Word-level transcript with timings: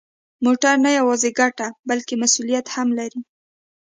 موټر 0.45 0.75
نه 0.85 0.89
یوازې 0.99 1.29
ګټه، 1.39 1.67
بلکه 1.89 2.13
مسؤلیت 2.23 2.65
هم 2.75 2.87
لري. 2.99 3.21